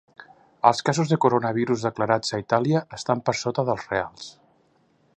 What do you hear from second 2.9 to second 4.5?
estan per sota dels reals